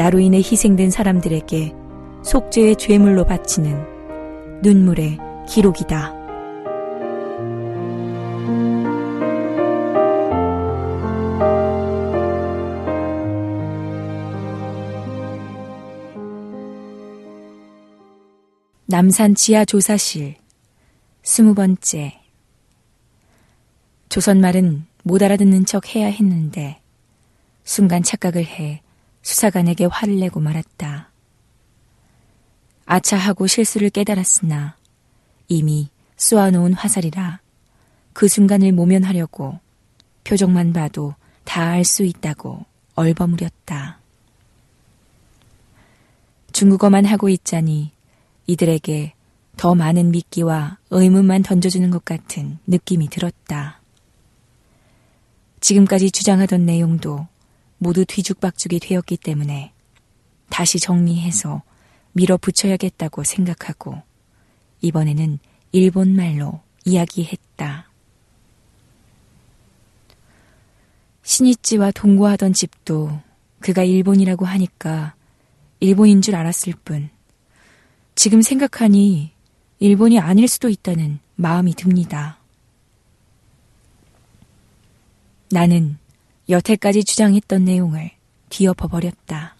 나로 0.00 0.18
인해 0.18 0.38
희생된 0.38 0.90
사람들에게 0.90 1.74
속죄의 2.22 2.76
죄물로 2.76 3.26
바치는 3.26 4.62
눈물의 4.62 5.18
기록이다. 5.46 6.14
남산 18.86 19.34
지하 19.34 19.66
조사실 19.66 20.36
스무 21.22 21.52
번째 21.52 22.18
조선말은 24.08 24.86
못 25.02 25.22
알아듣는 25.22 25.66
척 25.66 25.94
해야 25.94 26.06
했는데 26.06 26.80
순간 27.64 28.02
착각을 28.02 28.46
해 28.46 28.80
수사관에게 29.22 29.86
화를 29.86 30.18
내고 30.18 30.40
말았다. 30.40 31.10
아차하고 32.86 33.46
실수를 33.46 33.90
깨달았으나 33.90 34.76
이미 35.48 35.90
쏘아놓은 36.16 36.74
화살이라 36.74 37.40
그 38.12 38.28
순간을 38.28 38.72
모면하려고 38.72 39.58
표정만 40.24 40.72
봐도 40.72 41.14
다 41.44 41.70
알 41.70 41.84
수 41.84 42.04
있다고 42.04 42.64
얼버무렸다. 42.94 43.98
중국어만 46.52 47.04
하고 47.06 47.28
있자니 47.28 47.92
이들에게 48.46 49.14
더 49.56 49.74
많은 49.74 50.10
미끼와 50.10 50.78
의문만 50.90 51.42
던져주는 51.42 51.90
것 51.90 52.04
같은 52.04 52.58
느낌이 52.66 53.08
들었다. 53.08 53.80
지금까지 55.60 56.10
주장하던 56.10 56.66
내용도 56.66 57.26
모두 57.82 58.04
뒤죽박죽이 58.04 58.78
되었기 58.78 59.16
때문에 59.16 59.72
다시 60.50 60.78
정리해서 60.78 61.62
밀어붙여야겠다고 62.12 63.24
생각하고 63.24 64.02
이번에는 64.82 65.38
일본말로 65.72 66.60
이야기했다. 66.84 67.88
신이찌와 71.22 71.92
동거하던 71.92 72.52
집도 72.52 73.18
그가 73.60 73.82
일본이라고 73.82 74.44
하니까 74.44 75.14
일본인 75.78 76.20
줄 76.20 76.36
알았을 76.36 76.74
뿐 76.84 77.08
지금 78.14 78.42
생각하니 78.42 79.32
일본이 79.78 80.18
아닐 80.18 80.48
수도 80.48 80.68
있다는 80.68 81.18
마음이 81.36 81.72
듭니다. 81.72 82.38
나는 85.50 85.96
여태까지 86.50 87.04
주장했던 87.04 87.64
내용을 87.64 88.10
뒤엎어 88.48 88.88
버렸다. 88.88 89.56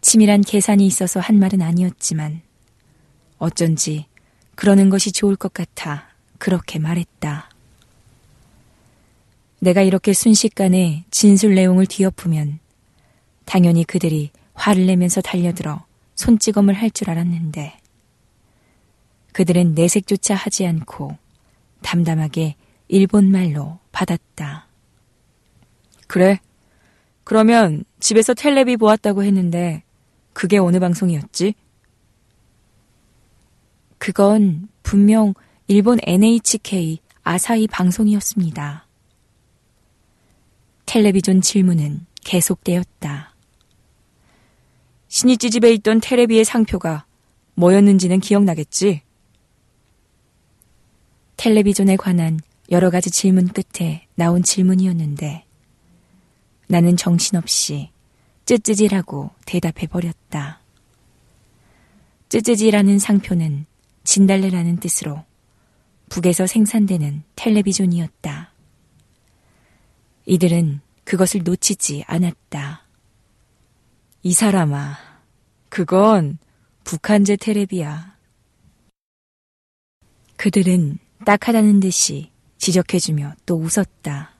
치밀한 0.00 0.40
계산이 0.40 0.86
있어서 0.86 1.20
한 1.20 1.38
말은 1.38 1.60
아니었지만 1.60 2.40
어쩐지 3.38 4.06
그러는 4.54 4.88
것이 4.88 5.12
좋을 5.12 5.36
것 5.36 5.52
같아 5.52 6.08
그렇게 6.38 6.78
말했다. 6.78 7.50
내가 9.58 9.82
이렇게 9.82 10.14
순식간에 10.14 11.04
진술 11.10 11.54
내용을 11.54 11.84
뒤엎으면 11.84 12.58
당연히 13.44 13.84
그들이 13.84 14.30
화를 14.54 14.86
내면서 14.86 15.20
달려들어 15.20 15.84
손찌검을 16.14 16.74
할 16.74 16.90
줄 16.90 17.10
알았는데 17.10 17.78
그들은 19.32 19.74
내색조차 19.74 20.34
하지 20.34 20.66
않고 20.66 21.16
담담하게 21.82 22.56
일본말로 22.88 23.78
받았다. 23.92 24.69
그래. 26.10 26.40
그러면 27.22 27.84
집에서 28.00 28.34
텔레비 28.34 28.76
보았다고 28.78 29.22
했는데 29.22 29.84
그게 30.32 30.58
어느 30.58 30.80
방송이었지? 30.80 31.54
그건 33.98 34.68
분명 34.82 35.34
일본 35.68 36.00
NHK 36.02 36.98
아사히 37.22 37.68
방송이었습니다. 37.68 38.88
텔레비전 40.86 41.40
질문은 41.42 42.06
계속되었다. 42.24 43.32
신이찌 45.06 45.50
집에 45.50 45.72
있던 45.74 46.00
테레비의 46.00 46.44
상표가 46.44 47.06
뭐였는지는 47.54 48.18
기억나겠지? 48.18 49.02
텔레비전에 51.36 51.94
관한 51.94 52.40
여러 52.72 52.90
가지 52.90 53.12
질문 53.12 53.46
끝에 53.46 54.08
나온 54.16 54.42
질문이었는데 54.42 55.44
나는 56.70 56.96
정신없이 56.96 57.90
쯔쯔지라고 58.46 59.30
대답해 59.44 59.88
버렸다. 59.88 60.60
쯔쯔지라는 62.28 63.00
상표는 63.00 63.66
진달래라는 64.04 64.76
뜻으로 64.76 65.24
북에서 66.10 66.46
생산되는 66.46 67.24
텔레비전이었다. 67.34 68.52
이들은 70.26 70.80
그것을 71.02 71.42
놓치지 71.42 72.04
않았다. 72.06 72.86
이 74.22 74.32
사람아, 74.32 74.96
그건 75.70 76.38
북한제 76.84 77.34
테레비야. 77.34 78.16
그들은 80.36 80.98
딱하다는 81.26 81.80
듯이 81.80 82.30
지적해주며 82.58 83.34
또 83.44 83.56
웃었다. 83.56 84.39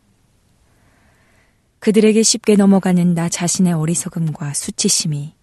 그들에게 1.81 2.23
쉽게 2.23 2.57
넘어가는 2.57 3.15
나 3.15 3.29
자신의 3.29 3.73
어리석음과 3.73 4.53
수치심이 4.53 5.35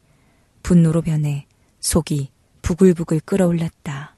분노로 0.62 1.02
변해 1.02 1.48
속이 1.80 2.30
부글부글 2.62 3.22
끓어올랐다. 3.22 4.16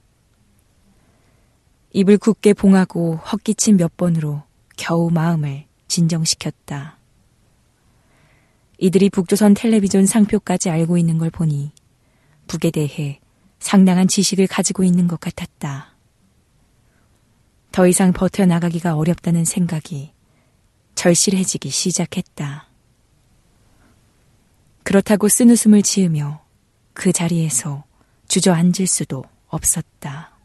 입을 1.93 2.17
굳게 2.17 2.53
봉하고 2.53 3.15
헛기침 3.15 3.77
몇 3.77 3.95
번으로 3.95 4.43
겨우 4.75 5.09
마음을 5.09 5.65
진정시켰다. 5.87 6.97
이들이 8.77 9.09
북조선 9.09 9.53
텔레비전 9.53 10.05
상표까지 10.05 10.69
알고 10.69 10.97
있는 10.97 11.17
걸 11.17 11.29
보니 11.29 11.71
북에 12.47 12.71
대해 12.71 13.19
상당한 13.59 14.07
지식을 14.07 14.47
가지고 14.47 14.83
있는 14.83 15.07
것 15.07 15.19
같았다. 15.19 15.95
더 17.71 17.87
이상 17.87 18.11
버텨나가기가 18.11 18.95
어렵다는 18.95 19.45
생각이 19.45 20.11
절실해지기 20.99 21.69
시작했다. 21.69 22.67
그렇다고 24.83 25.29
쓴웃음을 25.29 25.81
지으며 25.81 26.43
그 26.93 27.13
자리에서 27.13 27.85
주저앉을 28.27 28.85
수도 28.85 29.23
없었다. 29.47 30.37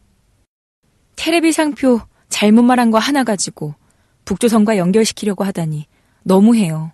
테레비 1.17 1.51
상표 1.51 1.99
잘못 2.29 2.61
말한 2.63 2.89
거 2.89 2.99
하나 2.99 3.25
가지고 3.25 3.75
북조선과 4.23 4.77
연결시키려고 4.77 5.43
하다니 5.43 5.87
너무해요. 6.23 6.93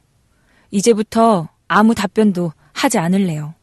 이제부터 0.72 1.48
아무 1.68 1.94
답변도 1.94 2.54
하지 2.74 2.98
않을래요. 2.98 3.54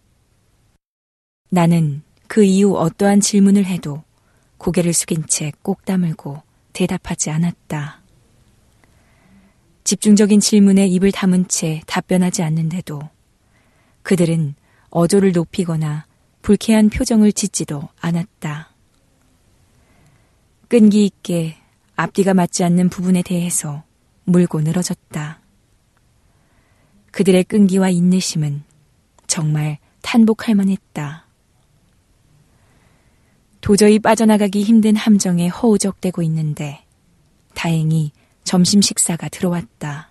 나는 1.50 2.03
그 2.29 2.45
이후 2.45 2.77
어떠한 2.77 3.19
질문을 3.21 3.65
해도 3.65 4.05
고개를 4.59 4.93
숙인 4.93 5.27
채 5.27 5.50
꼭 5.62 5.85
다물고 5.85 6.41
대답하지 6.73 7.31
않았다. 7.31 8.08
집중적인 9.88 10.40
질문에 10.40 10.87
입을 10.87 11.12
다문 11.12 11.49
채 11.49 11.81
답변하지 11.87 12.43
않는데도 12.43 13.00
그들은 14.02 14.55
어조를 14.90 15.32
높이거나 15.32 16.05
불쾌한 16.43 16.90
표정을 16.90 17.32
짓지도 17.32 17.88
않았다. 17.99 18.69
끈기 20.69 21.06
있게 21.06 21.56
앞뒤가 21.96 22.35
맞지 22.35 22.64
않는 22.64 22.90
부분에 22.90 23.23
대해서 23.23 23.82
물고 24.25 24.61
늘어졌다. 24.61 25.40
그들의 27.11 27.44
끈기와 27.44 27.88
인내심은 27.88 28.64
정말 29.26 29.79
탄복할 30.02 30.55
만했다. 30.55 31.26
도저히 33.62 33.99
빠져나가기 33.99 34.64
힘든 34.64 34.96
함정에 34.96 35.49
허우적대고 35.49 36.20
있는데 36.25 36.85
다행히 37.55 38.12
점심 38.49 38.81
식사가 38.81 39.29
들어왔다. 39.29 40.11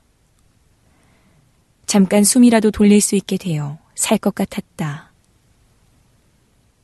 잠깐 1.88 2.24
숨이라도 2.24 2.69
돌릴 2.69 3.01
수 3.01 3.16
있게 3.16 3.36
되어 3.36 3.80
살 3.95 4.19
것 4.19 4.36
같았다. 4.36 5.12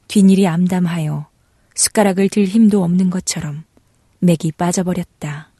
뒷일이 0.07 0.47
암담하여 0.47 1.29
숟가락을 1.75 2.29
들 2.29 2.45
힘도 2.45 2.83
없는 2.83 3.11
것처럼 3.11 3.65
맥이 4.17 4.53
빠져버렸다. 4.53 5.51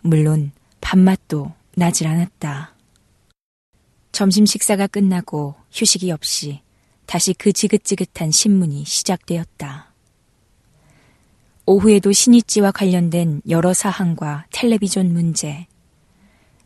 물론 0.00 0.50
밥맛도 0.80 1.52
나질 1.76 2.08
않았다. 2.08 2.74
점심 4.10 4.44
식사가 4.44 4.88
끝나고 4.88 5.54
휴식이 5.70 6.10
없이 6.10 6.62
다시 7.06 7.32
그 7.32 7.52
지긋지긋한 7.52 8.32
신문이 8.32 8.86
시작되었다. 8.86 9.91
오후에도 11.64 12.10
신이찌와 12.10 12.72
관련된 12.72 13.40
여러 13.48 13.72
사항과 13.72 14.46
텔레비전 14.50 15.12
문제, 15.12 15.66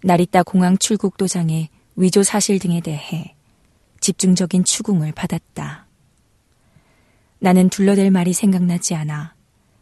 나리따 0.03 0.43
공항 0.43 0.79
출국 0.79 1.19
도장의 1.19 1.69
위조 1.97 2.23
사실 2.23 2.59
등에 2.59 2.81
대해 2.81 3.35
집중적인 4.01 4.65
추궁을 4.65 5.13
받았다. 5.13 5.87
나는 7.39 7.69
둘러댈 7.69 8.11
말이 8.11 8.33
생각나지 8.33 8.95
않아 8.95 9.35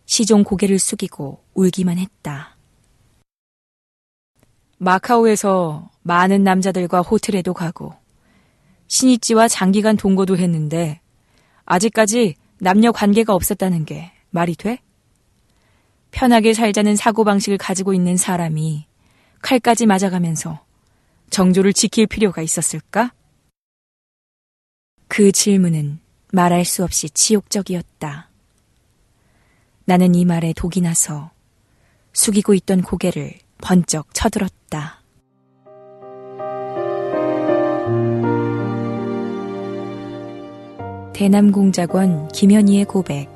시종 0.06 0.42
고개를 0.42 0.78
숙이고 0.78 1.44
울기만 1.54 1.98
했다. 1.98 2.56
마카오에서 4.78 5.90
많은 6.02 6.42
남자들과 6.42 7.02
호텔에도 7.02 7.54
가고 7.54 7.94
신이찌와 8.88 9.46
장기간 9.46 9.96
동거도 9.96 10.36
했는데 10.36 11.00
아직까지 11.64 12.34
남녀 12.58 12.90
관계가 12.90 13.32
없었다는 13.34 13.84
게 13.84 14.10
말이 14.30 14.56
돼? 14.56 14.83
편하게 16.14 16.54
살자는 16.54 16.94
사고방식을 16.94 17.58
가지고 17.58 17.92
있는 17.92 18.16
사람이 18.16 18.86
칼까지 19.42 19.84
맞아가면서 19.84 20.64
정조를 21.30 21.72
지킬 21.72 22.06
필요가 22.06 22.40
있었을까? 22.40 23.12
그 25.08 25.32
질문은 25.32 25.98
말할 26.32 26.64
수 26.64 26.84
없이 26.84 27.10
치욕적이었다. 27.10 28.30
나는 29.86 30.14
이 30.14 30.24
말에 30.24 30.52
독이 30.54 30.80
나서 30.82 31.32
숙이고 32.12 32.54
있던 32.54 32.82
고개를 32.82 33.34
번쩍 33.58 34.14
쳐들었다. 34.14 35.02
대남공작원 41.12 42.28
김현희의 42.28 42.84
고백, 42.84 43.28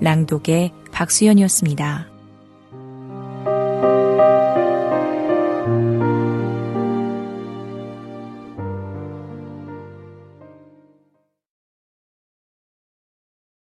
랑독의 0.00 0.72
박수연이었습니다. 0.92 2.11